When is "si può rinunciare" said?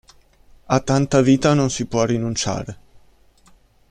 1.69-2.77